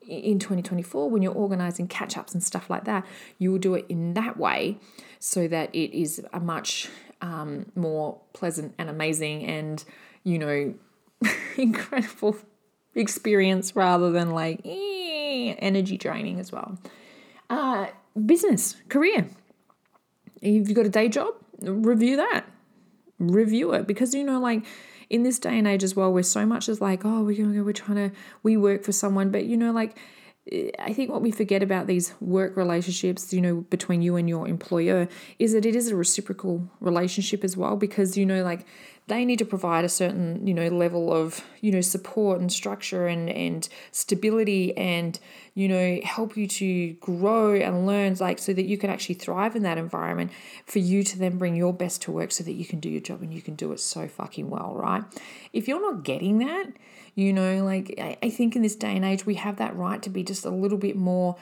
in 0.08 0.38
2024 0.38 1.10
when 1.10 1.22
you're 1.22 1.32
organizing 1.32 1.86
catch 1.86 2.16
ups 2.16 2.32
and 2.32 2.42
stuff 2.42 2.70
like 2.70 2.84
that 2.84 3.06
you 3.38 3.52
will 3.52 3.58
do 3.58 3.74
it 3.74 3.84
in 3.88 4.14
that 4.14 4.38
way 4.38 4.78
so 5.18 5.46
that 5.46 5.72
it 5.74 5.96
is 5.96 6.24
a 6.32 6.40
much 6.40 6.88
um, 7.20 7.66
more 7.76 8.18
pleasant 8.32 8.74
and 8.78 8.88
amazing 8.88 9.44
and 9.44 9.84
you 10.24 10.38
know 10.38 10.74
incredible 11.56 12.36
experience 12.94 13.76
rather 13.76 14.10
than 14.10 14.30
like 14.30 14.60
eh, 14.64 15.54
energy 15.58 15.96
draining 15.96 16.40
as 16.40 16.50
well. 16.50 16.78
Uh, 17.48 17.86
business, 18.26 18.76
career. 18.88 19.28
If 20.42 20.68
you've 20.68 20.74
got 20.74 20.86
a 20.86 20.90
day 20.90 21.08
job, 21.08 21.34
review 21.60 22.16
that. 22.16 22.44
Review 23.18 23.72
it 23.74 23.86
because 23.86 24.14
you 24.14 24.24
know, 24.24 24.40
like 24.40 24.64
in 25.10 25.24
this 25.24 25.38
day 25.38 25.58
and 25.58 25.66
age 25.66 25.84
as 25.84 25.94
well, 25.94 26.12
where 26.12 26.22
so 26.22 26.46
much 26.46 26.68
is 26.68 26.80
like, 26.80 27.04
oh, 27.04 27.22
we're 27.22 27.36
gonna 27.36 27.62
we're 27.62 27.72
trying 27.72 28.10
to, 28.10 28.16
we 28.42 28.56
work 28.56 28.84
for 28.84 28.92
someone, 28.92 29.30
but 29.30 29.44
you 29.44 29.56
know, 29.56 29.72
like 29.72 29.98
eh, 30.50 30.70
I 30.78 30.92
think 30.92 31.10
what 31.10 31.20
we 31.20 31.30
forget 31.30 31.62
about 31.62 31.86
these 31.86 32.14
work 32.20 32.56
relationships, 32.56 33.32
you 33.32 33.40
know, 33.40 33.62
between 33.62 34.00
you 34.00 34.16
and 34.16 34.28
your 34.28 34.48
employer 34.48 35.08
is 35.38 35.52
that 35.52 35.66
it 35.66 35.76
is 35.76 35.88
a 35.88 35.96
reciprocal 35.96 36.70
relationship 36.80 37.44
as 37.44 37.56
well 37.56 37.76
because, 37.76 38.16
you 38.16 38.24
know, 38.24 38.42
like 38.42 38.64
they 39.10 39.24
need 39.24 39.40
to 39.40 39.44
provide 39.44 39.84
a 39.84 39.88
certain, 39.88 40.46
you 40.46 40.54
know, 40.54 40.68
level 40.68 41.12
of, 41.12 41.44
you 41.60 41.72
know, 41.72 41.80
support 41.80 42.40
and 42.40 42.50
structure 42.50 43.08
and, 43.08 43.28
and 43.28 43.68
stability 43.90 44.74
and, 44.76 45.18
you 45.54 45.66
know, 45.66 45.98
help 46.04 46.36
you 46.36 46.46
to 46.46 46.92
grow 46.94 47.54
and 47.54 47.88
learn, 47.88 48.16
like 48.20 48.38
so 48.38 48.52
that 48.52 48.66
you 48.66 48.78
can 48.78 48.88
actually 48.88 49.16
thrive 49.16 49.56
in 49.56 49.64
that 49.64 49.78
environment 49.78 50.30
for 50.64 50.78
you 50.78 51.02
to 51.02 51.18
then 51.18 51.38
bring 51.38 51.56
your 51.56 51.74
best 51.74 52.00
to 52.02 52.12
work 52.12 52.30
so 52.30 52.44
that 52.44 52.52
you 52.52 52.64
can 52.64 52.78
do 52.78 52.88
your 52.88 53.00
job 53.00 53.20
and 53.20 53.34
you 53.34 53.42
can 53.42 53.56
do 53.56 53.72
it 53.72 53.80
so 53.80 54.06
fucking 54.06 54.48
well, 54.48 54.74
right? 54.74 55.02
If 55.52 55.66
you're 55.66 55.82
not 55.82 56.04
getting 56.04 56.38
that, 56.38 56.72
you 57.16 57.32
know, 57.32 57.64
like 57.64 57.92
I, 57.98 58.16
I 58.22 58.30
think 58.30 58.54
in 58.54 58.62
this 58.62 58.76
day 58.76 58.94
and 58.94 59.04
age, 59.04 59.26
we 59.26 59.34
have 59.34 59.56
that 59.56 59.76
right 59.76 60.00
to 60.02 60.08
be 60.08 60.22
just 60.22 60.44
a 60.44 60.50
little 60.50 60.78
bit 60.78 60.94
more 60.94 61.36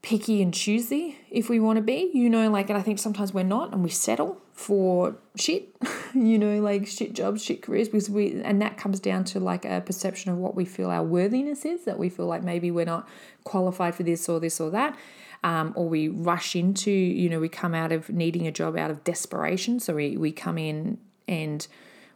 picky 0.00 0.42
and 0.42 0.52
choosy 0.52 1.18
if 1.30 1.48
we 1.48 1.60
want 1.60 1.76
to 1.76 1.82
be, 1.82 2.10
you 2.14 2.28
know, 2.28 2.50
like, 2.50 2.70
and 2.70 2.78
I 2.78 2.82
think 2.82 2.98
sometimes 2.98 3.32
we're 3.34 3.44
not 3.44 3.72
and 3.72 3.84
we 3.84 3.90
settle 3.90 4.41
for 4.52 5.16
shit, 5.36 5.74
you 6.14 6.38
know, 6.38 6.60
like 6.60 6.86
shit 6.86 7.14
jobs, 7.14 7.42
shit 7.42 7.62
careers, 7.62 7.88
because 7.88 8.10
we, 8.10 8.40
and 8.42 8.60
that 8.62 8.76
comes 8.76 9.00
down 9.00 9.24
to 9.24 9.40
like 9.40 9.64
a 9.64 9.80
perception 9.80 10.30
of 10.30 10.38
what 10.38 10.54
we 10.54 10.64
feel 10.64 10.90
our 10.90 11.02
worthiness 11.02 11.64
is, 11.64 11.84
that 11.84 11.98
we 11.98 12.08
feel 12.08 12.26
like 12.26 12.42
maybe 12.42 12.70
we're 12.70 12.84
not 12.84 13.08
qualified 13.44 13.94
for 13.94 14.02
this 14.02 14.28
or 14.28 14.40
this 14.40 14.60
or 14.60 14.70
that. 14.70 14.96
Um, 15.44 15.72
or 15.74 15.88
we 15.88 16.06
rush 16.06 16.54
into, 16.54 16.92
you 16.92 17.28
know, 17.28 17.40
we 17.40 17.48
come 17.48 17.74
out 17.74 17.90
of 17.90 18.08
needing 18.08 18.46
a 18.46 18.52
job 18.52 18.76
out 18.76 18.92
of 18.92 19.02
desperation. 19.02 19.80
So 19.80 19.94
we, 19.96 20.16
we 20.16 20.30
come 20.30 20.56
in 20.56 20.98
and 21.26 21.66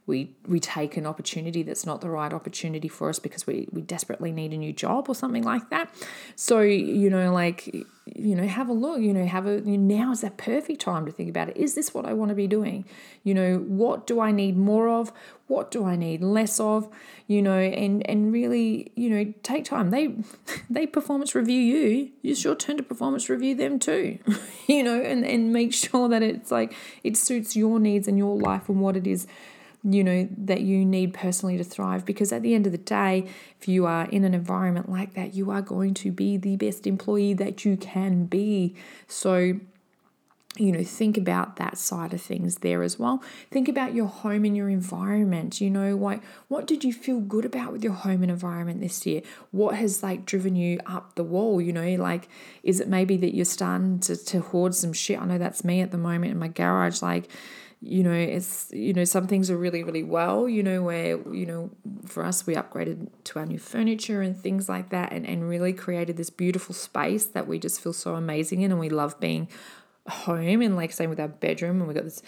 we 0.06 0.30
we 0.46 0.60
take 0.60 0.96
an 0.96 1.06
opportunity 1.06 1.62
that's 1.62 1.84
not 1.84 2.00
the 2.00 2.08
right 2.08 2.32
opportunity 2.32 2.88
for 2.88 3.08
us 3.08 3.18
because 3.18 3.46
we 3.46 3.68
we 3.72 3.82
desperately 3.82 4.30
need 4.30 4.52
a 4.52 4.56
new 4.56 4.72
job 4.72 5.08
or 5.08 5.14
something 5.14 5.42
like 5.42 5.68
that 5.70 5.92
so 6.36 6.60
you 6.60 7.10
know 7.10 7.32
like 7.32 7.74
you 8.18 8.34
know 8.34 8.46
have 8.46 8.68
a 8.68 8.72
look 8.72 9.00
you 9.00 9.12
know 9.12 9.26
have 9.26 9.46
a 9.46 9.60
now 9.60 10.12
is 10.12 10.22
that 10.22 10.36
perfect 10.36 10.80
time 10.80 11.06
to 11.06 11.12
think 11.12 11.28
about 11.28 11.48
it. 11.48 11.56
Is 11.56 11.74
this 11.74 11.92
what 11.94 12.06
i 12.06 12.12
want 12.12 12.30
to 12.30 12.34
be 12.34 12.46
doing? 12.46 12.84
You 13.22 13.34
know 13.34 13.58
what 13.58 14.06
do 14.06 14.20
i 14.20 14.32
need 14.32 14.56
more 14.56 14.88
of? 14.88 15.12
What 15.46 15.70
do 15.70 15.84
i 15.84 15.96
need 15.96 16.22
less 16.22 16.58
of? 16.58 16.88
You 17.26 17.42
know 17.42 17.58
and 17.58 18.08
and 18.08 18.32
really 18.32 18.92
you 18.94 19.10
know 19.10 19.32
take 19.42 19.64
time. 19.64 19.90
They 19.90 20.14
they 20.70 20.86
performance 20.86 21.34
review 21.34 21.60
you. 21.60 22.10
It's 22.22 22.44
your 22.44 22.54
turn 22.54 22.76
to 22.78 22.82
performance 22.82 23.28
review 23.28 23.54
them 23.54 23.78
too. 23.78 24.18
You 24.68 24.82
know 24.82 25.00
and 25.00 25.24
and 25.24 25.52
make 25.52 25.72
sure 25.72 26.08
that 26.08 26.24
it's 26.24 26.50
like 26.50 26.74
it 27.04 27.16
suits 27.16 27.54
your 27.54 27.78
needs 27.78 28.08
and 28.08 28.18
your 28.18 28.36
life 28.36 28.68
and 28.68 28.80
what 28.80 28.96
it 28.96 29.06
is 29.06 29.28
you 29.88 30.02
know 30.02 30.28
that 30.36 30.62
you 30.62 30.84
need 30.84 31.14
personally 31.14 31.56
to 31.56 31.64
thrive 31.64 32.04
because 32.04 32.32
at 32.32 32.42
the 32.42 32.54
end 32.54 32.66
of 32.66 32.72
the 32.72 32.78
day 32.78 33.26
if 33.60 33.68
you 33.68 33.86
are 33.86 34.06
in 34.10 34.24
an 34.24 34.34
environment 34.34 34.90
like 34.90 35.14
that 35.14 35.34
you 35.34 35.50
are 35.50 35.62
going 35.62 35.94
to 35.94 36.10
be 36.10 36.36
the 36.36 36.56
best 36.56 36.86
employee 36.86 37.34
that 37.34 37.64
you 37.64 37.76
can 37.76 38.26
be 38.26 38.74
so 39.06 39.58
you 40.58 40.72
know, 40.72 40.82
think 40.82 41.16
about 41.16 41.56
that 41.56 41.76
side 41.76 42.14
of 42.14 42.20
things 42.20 42.56
there 42.56 42.82
as 42.82 42.98
well. 42.98 43.22
Think 43.50 43.68
about 43.68 43.94
your 43.94 44.06
home 44.06 44.44
and 44.44 44.56
your 44.56 44.68
environment. 44.68 45.60
You 45.60 45.70
know, 45.70 45.96
like 45.96 46.22
what 46.48 46.66
did 46.66 46.84
you 46.84 46.92
feel 46.92 47.20
good 47.20 47.44
about 47.44 47.72
with 47.72 47.84
your 47.84 47.92
home 47.92 48.22
and 48.22 48.30
environment 48.30 48.80
this 48.80 49.04
year? 49.06 49.22
What 49.50 49.74
has 49.76 50.02
like 50.02 50.24
driven 50.24 50.56
you 50.56 50.80
up 50.86 51.14
the 51.14 51.24
wall? 51.24 51.60
You 51.60 51.72
know, 51.72 51.94
like 51.96 52.28
is 52.62 52.80
it 52.80 52.88
maybe 52.88 53.16
that 53.18 53.34
you're 53.34 53.44
starting 53.44 53.98
to, 54.00 54.16
to 54.16 54.40
hoard 54.40 54.74
some 54.74 54.92
shit? 54.92 55.20
I 55.20 55.26
know 55.26 55.38
that's 55.38 55.64
me 55.64 55.80
at 55.80 55.90
the 55.90 55.98
moment 55.98 56.32
in 56.32 56.38
my 56.38 56.48
garage. 56.48 57.02
Like, 57.02 57.28
you 57.82 58.02
know, 58.02 58.12
it's, 58.12 58.70
you 58.72 58.92
know, 58.92 59.04
some 59.04 59.26
things 59.26 59.50
are 59.50 59.56
really, 59.56 59.84
really 59.84 60.02
well, 60.02 60.48
you 60.48 60.62
know, 60.62 60.82
where, 60.82 61.18
you 61.32 61.46
know, 61.46 61.70
for 62.06 62.24
us, 62.24 62.46
we 62.46 62.54
upgraded 62.54 63.08
to 63.24 63.38
our 63.38 63.46
new 63.46 63.58
furniture 63.58 64.22
and 64.22 64.36
things 64.36 64.68
like 64.68 64.90
that 64.90 65.12
and, 65.12 65.26
and 65.26 65.48
really 65.48 65.72
created 65.72 66.16
this 66.16 66.30
beautiful 66.30 66.74
space 66.74 67.26
that 67.26 67.46
we 67.46 67.58
just 67.58 67.80
feel 67.80 67.92
so 67.92 68.14
amazing 68.14 68.62
in 68.62 68.70
and 68.70 68.80
we 68.80 68.88
love 68.88 69.20
being 69.20 69.48
home 70.08 70.62
and 70.62 70.76
like 70.76 70.92
same 70.92 71.10
with 71.10 71.20
our 71.20 71.28
bedroom 71.28 71.80
and 71.80 71.88
we 71.88 71.94
got 71.94 72.04
this 72.04 72.22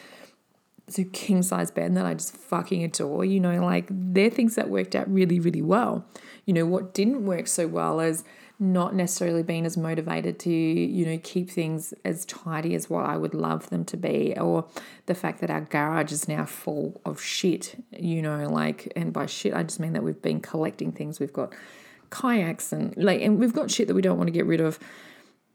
so 0.88 1.04
king 1.12 1.42
size 1.42 1.70
bed 1.70 1.94
that 1.96 2.06
I 2.06 2.14
just 2.14 2.34
fucking 2.34 2.82
adore. 2.82 3.24
You 3.24 3.40
know, 3.40 3.64
like 3.64 3.86
they're 3.90 4.30
things 4.30 4.54
that 4.54 4.68
worked 4.68 4.94
out 4.94 5.12
really, 5.12 5.40
really 5.40 5.62
well. 5.62 6.06
You 6.46 6.54
know, 6.54 6.66
what 6.66 6.94
didn't 6.94 7.24
work 7.24 7.46
so 7.46 7.66
well 7.66 8.00
is 8.00 8.24
not 8.60 8.94
necessarily 8.94 9.42
being 9.42 9.64
as 9.64 9.76
motivated 9.76 10.38
to, 10.40 10.50
you 10.50 11.06
know, 11.06 11.18
keep 11.22 11.48
things 11.48 11.94
as 12.04 12.24
tidy 12.24 12.74
as 12.74 12.90
what 12.90 13.06
I 13.06 13.16
would 13.16 13.34
love 13.34 13.70
them 13.70 13.84
to 13.86 13.96
be, 13.96 14.34
or 14.36 14.66
the 15.06 15.14
fact 15.14 15.40
that 15.40 15.50
our 15.50 15.60
garage 15.60 16.12
is 16.12 16.28
now 16.28 16.44
full 16.44 17.00
of 17.04 17.20
shit, 17.20 17.76
you 17.92 18.20
know, 18.20 18.48
like, 18.48 18.92
and 18.96 19.12
by 19.12 19.26
shit, 19.26 19.54
I 19.54 19.62
just 19.62 19.78
mean 19.78 19.92
that 19.92 20.02
we've 20.02 20.20
been 20.20 20.40
collecting 20.40 20.92
things. 20.92 21.20
We've 21.20 21.32
got 21.32 21.54
kayaks 22.10 22.72
and 22.72 22.96
like, 22.96 23.20
and 23.22 23.38
we've 23.38 23.52
got 23.52 23.70
shit 23.70 23.86
that 23.86 23.94
we 23.94 24.02
don't 24.02 24.16
want 24.16 24.28
to 24.28 24.32
get 24.32 24.46
rid 24.46 24.60
of 24.60 24.78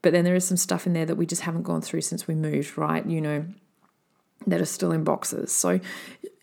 but 0.03 0.11
then 0.11 0.25
there 0.25 0.35
is 0.35 0.45
some 0.45 0.57
stuff 0.57 0.85
in 0.85 0.93
there 0.93 1.05
that 1.05 1.15
we 1.15 1.25
just 1.25 1.41
haven't 1.43 1.63
gone 1.63 1.81
through 1.81 2.01
since 2.01 2.27
we 2.27 2.35
moved, 2.35 2.77
right? 2.77 3.03
You 3.05 3.21
know, 3.21 3.45
that 4.47 4.61
are 4.61 4.65
still 4.65 4.91
in 4.91 5.03
boxes. 5.03 5.51
So, 5.51 5.79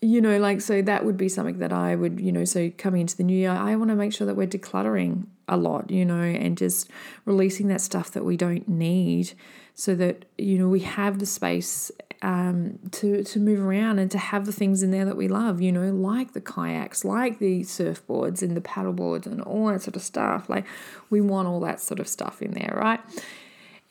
you 0.01 0.21
know, 0.21 0.37
like, 0.39 0.61
so 0.61 0.81
that 0.81 1.05
would 1.05 1.17
be 1.17 1.29
something 1.29 1.59
that 1.59 1.71
I 1.71 1.95
would, 1.95 2.19
you 2.19 2.31
know, 2.31 2.43
so 2.43 2.71
coming 2.77 3.01
into 3.01 3.15
the 3.15 3.23
new 3.23 3.37
year, 3.37 3.51
I 3.51 3.75
want 3.75 3.89
to 3.89 3.95
make 3.95 4.13
sure 4.13 4.25
that 4.27 4.35
we're 4.35 4.47
decluttering 4.47 5.27
a 5.47 5.57
lot, 5.57 5.91
you 5.91 6.05
know, 6.05 6.21
and 6.21 6.57
just 6.57 6.89
releasing 7.25 7.67
that 7.67 7.81
stuff 7.81 8.11
that 8.11 8.25
we 8.25 8.37
don't 8.37 8.67
need 8.67 9.33
so 9.73 9.95
that, 9.95 10.25
you 10.37 10.57
know, 10.57 10.67
we 10.67 10.79
have 10.81 11.19
the 11.19 11.25
space 11.25 11.91
um, 12.23 12.79
to, 12.91 13.23
to 13.23 13.39
move 13.39 13.59
around 13.59 13.99
and 13.99 14.11
to 14.11 14.17
have 14.17 14.45
the 14.45 14.51
things 14.51 14.83
in 14.83 14.91
there 14.91 15.05
that 15.05 15.17
we 15.17 15.27
love, 15.27 15.61
you 15.61 15.71
know, 15.71 15.91
like 15.91 16.33
the 16.33 16.41
kayaks, 16.41 17.03
like 17.03 17.39
the 17.39 17.61
surfboards 17.61 18.41
and 18.41 18.55
the 18.55 18.61
paddleboards 18.61 19.25
and 19.25 19.41
all 19.41 19.67
that 19.67 19.81
sort 19.81 19.95
of 19.95 20.01
stuff. 20.01 20.49
Like, 20.49 20.65
we 21.09 21.21
want 21.21 21.47
all 21.47 21.59
that 21.61 21.79
sort 21.79 21.99
of 21.99 22.07
stuff 22.07 22.41
in 22.41 22.51
there, 22.51 22.73
right? 22.75 22.99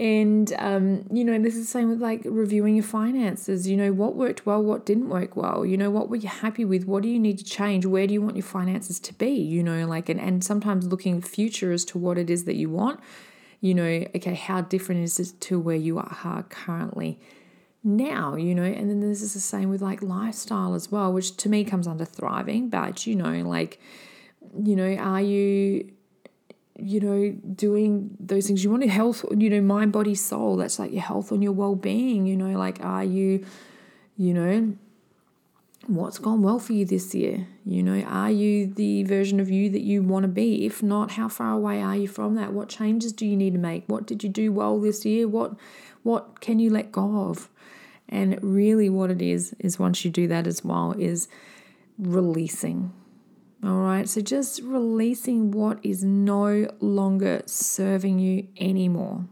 And, 0.01 0.51
um, 0.59 1.05
you 1.13 1.25
know, 1.25 1.39
this 1.39 1.55
is 1.55 1.67
the 1.67 1.71
same 1.71 1.91
with 1.91 2.01
like 2.01 2.23
reviewing 2.25 2.75
your 2.75 2.85
finances. 2.85 3.69
You 3.69 3.77
know, 3.77 3.93
what 3.93 4.17
worked 4.17 4.47
well, 4.47 4.63
what 4.63 4.87
didn't 4.87 5.11
work 5.11 5.37
well. 5.37 5.67
You 5.67 5.77
know, 5.77 5.91
what 5.91 6.09
were 6.09 6.17
you 6.17 6.29
happy 6.31 6.65
with? 6.65 6.87
What 6.87 7.03
do 7.03 7.11
you 7.11 7.19
need 7.19 7.37
to 7.37 7.45
change? 7.45 7.85
Where 7.85 8.07
do 8.07 8.15
you 8.15 8.23
want 8.23 8.35
your 8.35 8.43
finances 8.43 8.99
to 9.01 9.13
be? 9.13 9.29
You 9.29 9.63
know, 9.63 9.87
like, 9.87 10.09
and, 10.09 10.19
and 10.19 10.43
sometimes 10.43 10.87
looking 10.87 11.21
future 11.21 11.71
as 11.71 11.85
to 11.85 11.99
what 11.99 12.17
it 12.17 12.31
is 12.31 12.47
that 12.47 12.57
you 12.57 12.71
want. 12.71 12.99
You 13.61 13.75
know, 13.75 14.07
okay, 14.17 14.33
how 14.33 14.63
different 14.63 15.03
is 15.03 15.19
this 15.19 15.33
to 15.33 15.61
where 15.61 15.77
you 15.77 15.99
are 15.99 16.47
currently 16.49 17.21
now? 17.85 18.37
You 18.37 18.55
know, 18.55 18.63
and 18.63 18.89
then 18.89 19.01
this 19.01 19.21
is 19.21 19.35
the 19.35 19.41
same 19.41 19.69
with 19.69 19.83
like 19.83 20.01
lifestyle 20.01 20.73
as 20.73 20.91
well, 20.91 21.13
which 21.13 21.37
to 21.37 21.51
me 21.51 21.63
comes 21.63 21.87
under 21.87 22.07
thriving. 22.07 22.71
But, 22.71 23.07
you 23.07 23.17
know, 23.17 23.47
like, 23.47 23.79
you 24.65 24.77
know, 24.77 24.95
are 24.95 25.21
you 25.21 25.93
you 26.83 27.01
know, 27.01 27.31
doing 27.55 28.17
those 28.19 28.47
things. 28.47 28.65
You 28.65 28.71
want 28.71 28.85
your 28.85 28.93
health, 28.93 29.25
you 29.37 29.51
know, 29.51 29.61
mind, 29.61 29.93
body, 29.93 30.15
soul. 30.15 30.57
That's 30.57 30.79
like 30.79 30.93
your 30.93 31.03
health 31.03 31.33
and 31.33 31.43
your 31.43 31.53
well 31.53 31.75
being. 31.75 32.27
You 32.27 32.37
know, 32.37 32.59
like, 32.59 32.85
are 32.85 33.05
you, 33.05 33.45
you 34.17 34.35
know, 34.35 34.75
what's 35.87 36.19
gone 36.19 36.43
well 36.43 36.59
for 36.59 36.73
you 36.73 36.85
this 36.85 37.15
year? 37.15 37.47
You 37.65 37.83
know, 37.83 38.01
are 38.03 38.31
you 38.31 38.67
the 38.67 39.05
version 39.05 39.41
of 39.41 39.51
you 39.51 39.71
that 39.71 39.83
you 39.83 40.03
want 40.03 40.25
to 40.25 40.29
be? 40.29 40.67
If 40.67 40.83
not, 40.83 41.13
how 41.13 41.29
far 41.29 41.53
away 41.53 41.83
are 41.83 41.97
you 41.97 42.09
from 42.09 42.35
that? 42.37 42.53
What 42.53 42.69
changes 42.69 43.13
do 43.13 43.27
you 43.27 43.37
need 43.37 43.55
to 43.55 43.59
make? 43.59 43.85
What 43.87 44.07
did 44.07 44.23
you 44.23 44.29
do 44.29 44.53
well 44.53 44.79
this 44.79 45.05
year? 45.05 45.27
What 45.29 45.55
what 46.03 46.41
can 46.41 46.59
you 46.59 46.71
let 46.71 46.93
go 46.93 47.29
of? 47.29 47.49
And 48.09 48.39
really 48.43 48.89
what 48.89 49.11
it 49.11 49.23
is 49.23 49.55
is 49.59 49.79
once 49.79 50.05
you 50.05 50.11
do 50.11 50.27
that 50.29 50.47
as 50.47 50.65
well 50.65 50.93
is 50.99 51.29
releasing 51.99 52.93
all 53.63 53.77
right, 53.77 54.09
so 54.09 54.23
just 54.23 54.63
releasing 54.63 55.51
what 55.51 55.79
is 55.83 56.03
no 56.03 56.67
longer 56.81 57.43
serving 57.45 58.19
you 58.19 58.49
anymore. 58.59 59.27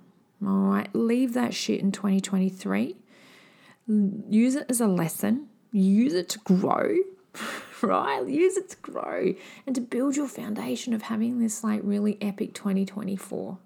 All 0.47 0.53
right, 0.53 0.89
leave 0.95 1.33
that 1.33 1.55
shit 1.55 1.81
in 1.81 1.93
2023. 1.93 2.95
Use 3.87 4.55
it 4.55 4.67
as 4.69 4.83
a 4.83 4.87
lesson, 4.87 5.49
use 5.73 6.13
it 6.13 6.29
to 6.29 6.39
grow, 6.41 6.95
right? 7.83 8.27
Use 8.27 8.59
it 8.59 8.69
to 8.69 8.77
grow 8.77 9.35
and 9.67 9.75
to 9.75 9.81
build 9.81 10.15
your 10.15 10.29
foundation 10.29 10.93
of 10.93 11.03
having 11.03 11.39
this 11.39 11.65
like 11.65 11.81
really 11.83 12.19
epic 12.21 12.53
2024. 12.53 13.57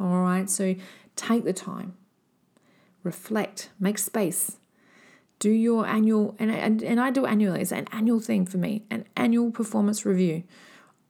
All 0.00 0.06
right, 0.20 0.50
so 0.50 0.74
take 1.16 1.44
the 1.44 1.54
time, 1.54 1.94
reflect, 3.02 3.70
make 3.80 3.96
space, 3.96 4.58
do 5.38 5.50
your 5.50 5.86
annual 5.86 6.34
and, 6.38 6.50
and, 6.50 6.82
and 6.82 7.00
I 7.00 7.10
do 7.10 7.26
annually, 7.26 7.60
it's 7.60 7.72
an 7.72 7.86
annual 7.92 8.20
thing 8.20 8.46
for 8.46 8.58
me, 8.58 8.84
an 8.90 9.04
annual 9.16 9.50
performance 9.50 10.06
review 10.06 10.44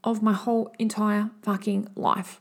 of 0.02 0.22
my 0.22 0.32
whole 0.32 0.72
entire 0.78 1.30
fucking 1.42 1.88
life. 1.94 2.38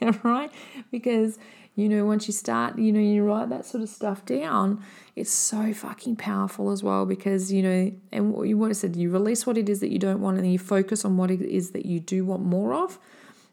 right? 0.24 0.50
Because 0.90 1.38
you 1.74 1.88
know, 1.88 2.04
once 2.04 2.26
you 2.26 2.34
start, 2.34 2.78
you 2.78 2.92
know, 2.92 3.00
you 3.00 3.24
write 3.24 3.48
that 3.48 3.64
sort 3.64 3.82
of 3.82 3.88
stuff 3.88 4.26
down, 4.26 4.84
it's 5.16 5.32
so 5.32 5.72
fucking 5.72 6.16
powerful 6.16 6.70
as 6.70 6.82
well 6.82 7.06
because, 7.06 7.50
you 7.50 7.62
know, 7.62 7.92
and 8.12 8.32
what 8.32 8.46
you 8.46 8.58
want 8.58 8.70
to 8.70 8.74
said, 8.74 8.94
you 8.94 9.10
release 9.10 9.46
what 9.46 9.56
it 9.56 9.70
is 9.70 9.80
that 9.80 9.90
you 9.90 9.98
don't 9.98 10.20
want 10.20 10.36
and 10.36 10.44
then 10.44 10.52
you 10.52 10.58
focus 10.58 11.04
on 11.04 11.16
what 11.16 11.30
it 11.30 11.40
is 11.40 11.70
that 11.70 11.86
you 11.86 11.98
do 11.98 12.26
want 12.26 12.44
more 12.44 12.74
of. 12.74 12.98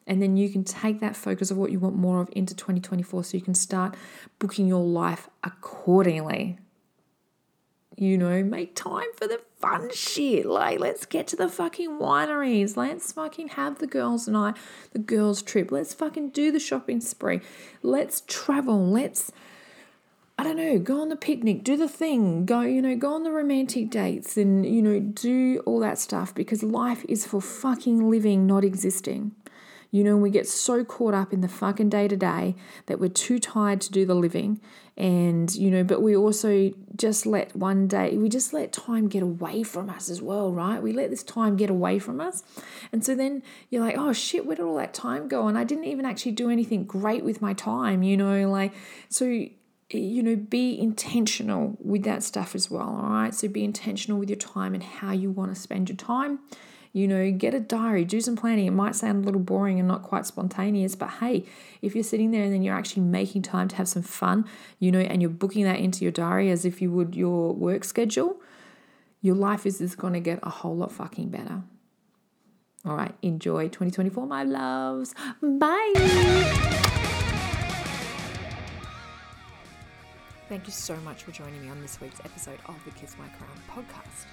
And 0.06 0.22
then 0.22 0.36
you 0.36 0.50
can 0.50 0.66
take 0.66 1.00
that 1.00 1.16
focus 1.16 1.50
of 1.50 1.58
what 1.58 1.72
you 1.72 1.80
want 1.80 1.96
more 1.96 2.20
of 2.20 2.30
into 2.34 2.54
2024 2.56 3.24
so 3.24 3.38
you 3.38 3.44
can 3.44 3.54
start 3.54 3.96
booking 4.38 4.68
your 4.68 4.84
life 4.84 5.30
accordingly 5.44 6.58
you 8.00 8.18
know, 8.18 8.44
make 8.44 8.76
time 8.76 9.08
for 9.16 9.28
the 9.28 9.42
fun 9.58 9.90
shit. 9.94 10.46
Like, 10.46 10.80
let's 10.80 11.06
get 11.06 11.28
to 11.28 11.36
the 11.36 11.50
fucking 11.50 12.00
wineries. 12.00 12.78
Let's 12.78 13.12
fucking 13.12 13.50
have 13.50 13.80
the 13.80 13.88
girls' 13.88 14.28
night, 14.28 14.56
the 14.94 15.00
girls' 15.00 15.42
trip. 15.42 15.72
Let's 15.72 15.94
fucking 15.94 16.30
do 16.30 16.52
the 16.52 16.60
shopping 16.60 17.02
spree. 17.02 17.42
Let's 17.84 18.24
travel. 18.26 18.90
Let's, 18.90 19.32
I 20.38 20.44
don't 20.44 20.56
know, 20.56 20.80
go 20.80 21.02
on 21.02 21.10
the 21.10 21.18
picnic, 21.18 21.66
do 21.66 21.76
the 21.76 21.90
thing, 21.90 22.46
go, 22.46 22.62
you 22.62 22.82
know, 22.82 22.96
go 22.96 23.14
on 23.14 23.24
the 23.24 23.32
romantic 23.32 23.90
dates 23.90 24.38
and, 24.38 24.66
you 24.66 24.82
know, 24.82 25.00
do 25.00 25.62
all 25.66 25.80
that 25.80 26.00
stuff 26.00 26.34
because 26.34 26.64
life 26.64 27.06
is 27.10 27.26
for 27.26 27.42
fucking 27.42 28.10
living, 28.10 28.48
not 28.48 28.64
existing. 28.64 29.34
You 29.92 30.04
know, 30.04 30.18
we 30.18 30.30
get 30.30 30.48
so 30.48 30.84
caught 30.84 31.14
up 31.14 31.34
in 31.34 31.42
the 31.42 31.48
fucking 31.48 31.90
day 31.90 32.08
to 32.08 32.16
day 32.16 32.56
that 32.86 33.00
we're 33.00 33.10
too 33.10 33.40
tired 33.40 33.82
to 33.82 33.92
do 33.92 34.06
the 34.06 34.16
living. 34.16 34.62
And, 34.96 35.54
you 35.56 35.72
know, 35.72 35.84
but 35.84 36.02
we 36.02 36.16
also 36.16 36.72
just 36.96 37.26
let 37.26 37.56
one 37.56 37.88
day, 37.88 38.18
we 38.18 38.28
just 38.28 38.54
let 38.54 38.74
time 38.74 39.08
get 39.08 39.24
away 39.24 39.64
from 39.64 39.90
us 39.90 40.10
as 40.10 40.22
well, 40.22 40.52
right? 40.52 40.84
We 40.84 40.92
let 40.92 41.10
this 41.10 41.24
time 41.24 41.56
get 41.56 41.70
away 41.70 42.00
from 42.00 42.20
us. 42.20 42.44
And 42.92 43.04
so 43.04 43.16
then 43.16 43.42
you're 43.70 43.84
like, 43.84 43.98
oh 43.98 44.14
shit, 44.14 44.46
where 44.46 44.58
did 44.58 44.66
all 44.66 44.76
that 44.76 44.94
time 44.94 45.28
go? 45.28 45.48
And 45.48 45.58
I 45.58 45.64
didn't 45.64 45.86
even 45.86 46.06
actually 46.06 46.34
do 46.34 46.50
anything 46.50 46.84
great 46.84 47.24
with 47.24 47.42
my 47.42 47.54
time, 47.54 48.04
you 48.04 48.18
know, 48.18 48.50
like, 48.50 48.74
so 49.08 49.46
you 49.92 50.22
know, 50.22 50.36
be 50.36 50.80
intentional 50.80 51.76
with 51.80 52.04
that 52.04 52.22
stuff 52.22 52.54
as 52.54 52.70
well. 52.70 52.90
All 52.90 53.10
right. 53.10 53.34
So 53.34 53.48
be 53.48 53.64
intentional 53.64 54.20
with 54.20 54.30
your 54.30 54.38
time 54.38 54.74
and 54.76 54.84
how 54.84 55.12
you 55.12 55.32
want 55.32 55.54
to 55.54 55.60
spend 55.60 55.90
your 55.90 55.96
time. 55.96 56.40
You 56.92 57.08
know, 57.08 57.32
get 57.32 57.54
a 57.54 57.60
diary, 57.60 58.04
do 58.04 58.20
some 58.20 58.36
planning. 58.36 58.66
It 58.66 58.72
might 58.72 58.96
sound 58.96 59.24
a 59.24 59.26
little 59.26 59.42
boring 59.42 59.80
and 59.80 59.88
not 59.88 60.02
quite 60.02 60.26
spontaneous, 60.26 60.96
but 60.96 61.10
hey, 61.20 61.46
if 61.82 61.94
you're 61.94 62.04
sitting 62.04 62.32
there 62.32 62.44
and 62.44 62.54
then 62.54 62.64
you're 62.64 62.76
actually 62.76 63.04
making 63.04 63.44
time 63.44 63.68
to 63.68 63.76
have 63.76 63.88
some 63.88 64.02
fun, 64.02 64.46
you 64.80 64.92
know, 64.92 65.00
and 65.00 65.22
you're 65.22 65.30
booking 65.30 65.66
that 65.66 65.80
into 65.80 66.04
your 66.04 66.12
diary 66.12 66.50
as 66.50 66.66
if 66.66 66.82
you 66.82 66.92
would 66.92 67.16
your 67.16 67.54
work 67.54 67.84
schedule, 67.84 68.42
your 69.22 69.36
life 69.36 69.66
is 69.66 69.78
just 69.78 69.98
going 69.98 70.14
to 70.14 70.20
get 70.20 70.40
a 70.42 70.50
whole 70.50 70.76
lot 70.76 70.92
fucking 70.92 71.30
better. 71.30 71.62
All 72.86 72.96
right, 72.96 73.14
enjoy 73.22 73.66
2024, 73.66 74.26
my 74.26 74.44
loves. 74.44 75.14
Bye. 75.42 75.94
Thank 80.48 80.66
you 80.66 80.74
so 80.74 80.96
much 80.98 81.24
for 81.24 81.32
joining 81.32 81.62
me 81.62 81.70
on 81.70 81.80
this 81.82 82.02
week's 82.02 82.20
episode 82.22 82.58
of 82.66 82.76
the 82.84 82.92
Kiss 82.92 83.16
My 83.20 83.28
Crown 83.28 83.52
podcast. 83.70 84.26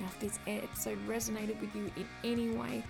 Now, 0.00 0.06
if 0.06 0.18
this 0.18 0.38
episode 0.46 0.98
resonated 1.06 1.60
with 1.60 1.74
you 1.74 1.90
in 1.96 2.06
any 2.24 2.50
way, 2.50 2.82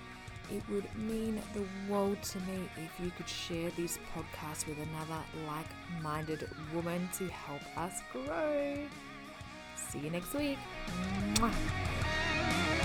it 0.53 0.63
would 0.71 0.87
mean 0.97 1.41
the 1.55 1.93
world 1.93 2.21
to 2.23 2.39
me 2.41 2.69
if 2.77 3.05
you 3.05 3.11
could 3.17 3.29
share 3.29 3.71
this 3.77 3.99
podcast 4.15 4.67
with 4.67 4.79
another 4.79 5.21
like 5.47 5.67
minded 6.03 6.49
woman 6.75 7.09
to 7.19 7.29
help 7.29 7.63
us 7.77 8.01
grow. 8.13 8.77
See 9.77 10.01
you 10.01 10.11
next 10.11 10.35
week. 10.35 10.59
Mwah. 11.35 12.80